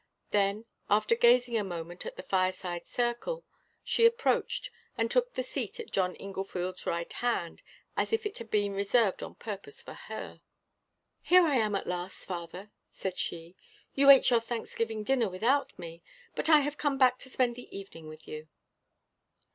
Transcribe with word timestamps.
Then, 0.31 0.65
after 0.89 1.13
gazing 1.13 1.59
a 1.59 1.63
moment 1.63 2.07
at 2.07 2.15
the 2.15 2.23
fireside 2.23 2.87
circle, 2.87 3.45
she 3.83 4.03
approached, 4.07 4.71
and 4.97 5.11
took 5.11 5.35
the 5.35 5.43
seat 5.43 5.79
at 5.79 5.91
John 5.91 6.15
Inglefield's 6.15 6.87
right 6.87 7.13
hand, 7.13 7.61
as 7.95 8.11
if 8.11 8.25
it 8.25 8.39
had 8.39 8.49
been 8.49 8.73
reserved 8.73 9.21
on 9.21 9.35
purpose 9.35 9.79
for 9.79 9.93
her. 9.93 10.41
"Here 11.21 11.45
I 11.45 11.57
am, 11.57 11.75
at 11.75 11.85
last, 11.85 12.25
father," 12.25 12.71
said 12.89 13.15
she. 13.15 13.55
"You 13.93 14.09
ate 14.09 14.31
your 14.31 14.41
Thanksgiving 14.41 15.03
dinner 15.03 15.29
without 15.29 15.77
me, 15.77 16.01
but 16.33 16.49
I 16.49 16.61
have 16.61 16.79
come 16.79 16.97
back 16.97 17.19
to 17.19 17.29
spend 17.29 17.55
the 17.55 17.69
evening 17.69 18.07
with 18.07 18.27
you." 18.27 18.47